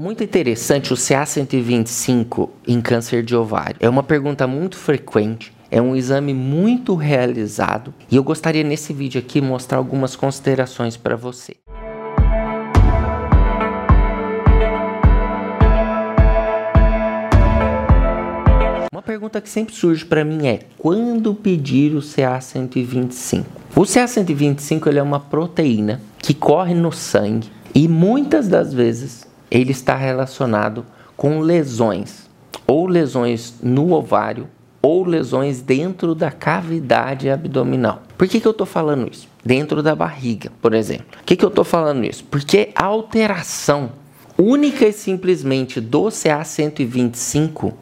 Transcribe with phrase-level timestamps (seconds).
[0.00, 3.78] Muito interessante o CA125 em câncer de ovário.
[3.80, 5.52] É uma pergunta muito frequente.
[5.72, 11.16] É um exame muito realizado e eu gostaria nesse vídeo aqui mostrar algumas considerações para
[11.16, 11.56] você.
[18.92, 23.44] Uma pergunta que sempre surge para mim é: quando pedir o CA125?
[23.74, 29.72] O CA125 ele é uma proteína que corre no sangue e muitas das vezes ele
[29.72, 30.84] está relacionado
[31.16, 32.28] com lesões,
[32.66, 34.48] ou lesões no ovário,
[34.80, 38.02] ou lesões dentro da cavidade abdominal.
[38.16, 39.28] Por que, que eu estou falando isso?
[39.44, 41.06] Dentro da barriga, por exemplo.
[41.10, 42.24] Por que, que eu estou falando isso?
[42.24, 43.92] Porque a alteração
[44.36, 47.72] única e simplesmente do CA125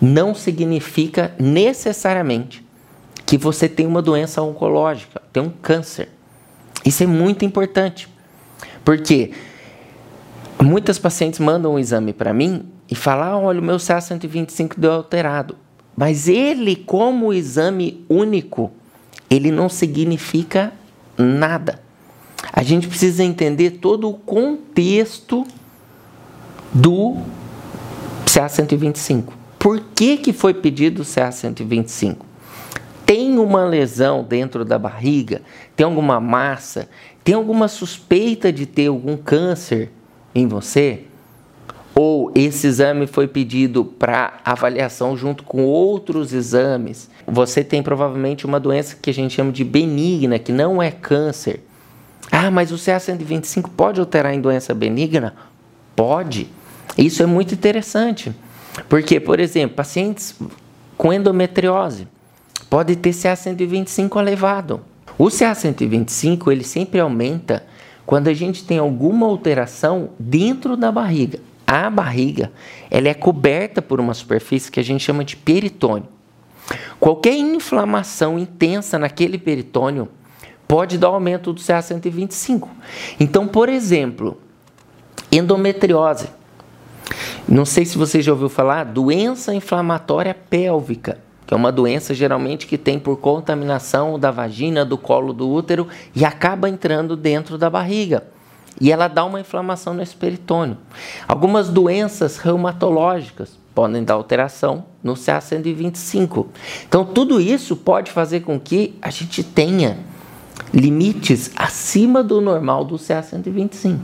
[0.00, 2.64] não significa necessariamente
[3.24, 6.08] que você tem uma doença oncológica, tem um câncer.
[6.84, 8.08] Isso é muito importante.
[8.84, 9.32] Porque
[10.64, 14.92] muitas pacientes mandam um exame para mim e falam: ah, olha, o meu CA125 deu
[14.92, 15.56] alterado.
[15.96, 18.70] Mas ele, como exame único,
[19.28, 20.72] ele não significa
[21.16, 21.80] nada.
[22.52, 25.44] A gente precisa entender todo o contexto
[26.72, 27.16] do
[28.26, 29.32] CA125.
[29.58, 32.18] Por que, que foi pedido o CA125?
[33.04, 35.42] Tem uma lesão dentro da barriga?
[35.74, 36.88] Tem alguma massa?
[37.24, 39.90] Tem alguma suspeita de ter algum câncer
[40.38, 41.04] em você?
[41.94, 47.10] Ou esse exame foi pedido para avaliação junto com outros exames?
[47.26, 51.60] Você tem provavelmente uma doença que a gente chama de benigna, que não é câncer.
[52.30, 55.34] Ah, mas o CA125 pode alterar em doença benigna?
[55.96, 56.48] Pode.
[56.96, 58.32] Isso é muito interessante.
[58.88, 60.36] Porque, por exemplo, pacientes
[60.96, 62.06] com endometriose
[62.70, 64.80] pode ter CA125 elevado.
[65.18, 67.64] O CA125 ele sempre aumenta
[68.08, 71.40] quando a gente tem alguma alteração dentro da barriga.
[71.66, 72.50] A barriga
[72.90, 76.08] ela é coberta por uma superfície que a gente chama de peritônio.
[76.98, 80.08] Qualquer inflamação intensa naquele peritônio
[80.66, 82.66] pode dar aumento do CA125.
[83.20, 84.40] Então, por exemplo,
[85.30, 86.30] endometriose.
[87.46, 92.66] Não sei se você já ouviu falar, doença inflamatória pélvica que é uma doença geralmente
[92.66, 97.70] que tem por contaminação da vagina, do colo do útero e acaba entrando dentro da
[97.70, 98.24] barriga.
[98.78, 100.76] E ela dá uma inflamação no esperitônio.
[101.26, 106.48] Algumas doenças reumatológicas podem dar alteração no CA125.
[106.86, 109.96] Então, tudo isso pode fazer com que a gente tenha
[110.72, 114.00] limites acima do normal do CA125.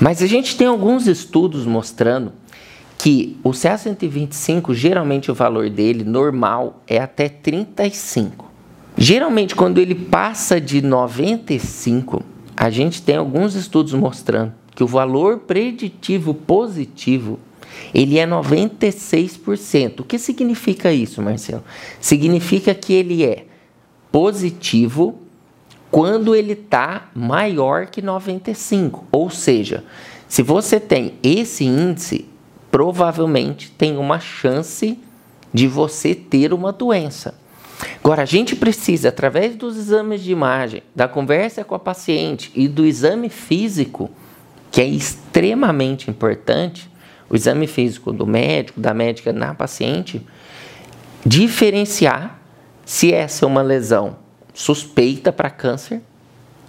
[0.00, 2.32] Mas a gente tem alguns estudos mostrando
[2.98, 8.44] que o CA125, geralmente o valor dele normal é até 35.
[8.96, 12.24] Geralmente, quando ele passa de 95,
[12.56, 17.38] a gente tem alguns estudos mostrando que o valor preditivo positivo
[17.94, 20.00] ele é 96%.
[20.00, 21.62] O que significa isso, Marcelo?
[22.00, 23.46] Significa que ele é
[24.10, 25.20] positivo
[25.90, 29.06] quando ele está maior que 95.
[29.12, 29.84] Ou seja,
[30.28, 32.26] se você tem esse índice,
[32.70, 34.98] provavelmente tem uma chance
[35.52, 37.34] de você ter uma doença.
[38.02, 42.66] Agora, a gente precisa, através dos exames de imagem, da conversa com a paciente e
[42.66, 44.10] do exame físico,
[44.70, 46.90] que é extremamente importante,
[47.30, 50.24] o exame físico do médico, da médica na paciente,
[51.24, 52.40] diferenciar
[52.84, 54.16] se essa é uma lesão
[54.52, 56.00] suspeita para câncer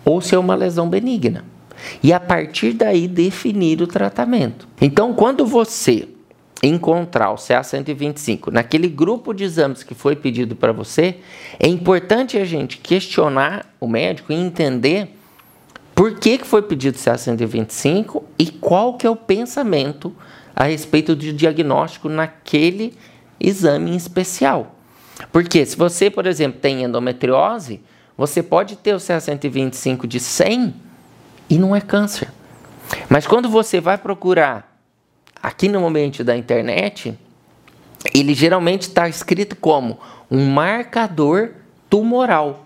[0.06, 1.44] ou se é uma lesão benigna
[2.02, 4.68] e a partir daí definir o tratamento.
[4.82, 6.08] Então, quando você
[6.62, 11.16] encontrar o CA125 naquele grupo de exames que foi pedido para você,
[11.60, 15.16] é importante a gente questionar o médico e entender
[15.96, 20.14] por que, que foi pedido o CA125 e qual que é o pensamento
[20.56, 22.94] a respeito do diagnóstico naquele
[23.40, 24.76] exame em especial.
[25.32, 27.82] Porque se você, por exemplo, tem endometriose,
[28.18, 30.74] você pode ter o CA125 de 100
[31.50, 32.30] e não é câncer.
[33.10, 34.80] Mas quando você vai procurar
[35.42, 37.18] aqui no ambiente da internet,
[38.14, 40.00] ele geralmente está escrito como
[40.30, 41.52] um marcador
[41.90, 42.66] tumoral.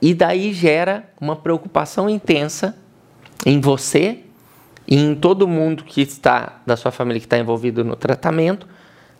[0.00, 2.76] E daí gera uma preocupação intensa
[3.44, 4.20] em você
[4.86, 8.68] e em todo mundo que está da sua família que está envolvido no tratamento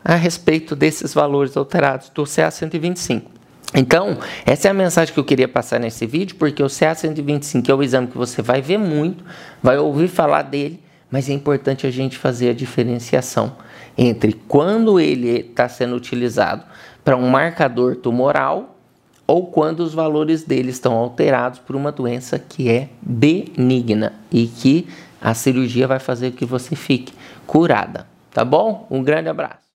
[0.05, 3.36] a respeito desses valores alterados do CA125.
[3.76, 7.75] Então, essa é a mensagem que eu queria passar nesse vídeo, porque o CA125 é
[7.75, 9.23] o exame que você vai ver muito,
[9.62, 10.81] vai ouvir falar dele,
[11.11, 13.55] mas é importante a gente fazer a diferenciação
[13.96, 16.64] entre quando ele está sendo utilizado
[17.05, 18.78] para um marcador tumoral
[19.26, 24.88] ou quando os valores dele estão alterados por uma doença que é benigna e que
[25.20, 27.12] a cirurgia vai fazer que você fique
[27.46, 28.87] curada, tá bom?
[28.90, 29.66] Um grande abraço.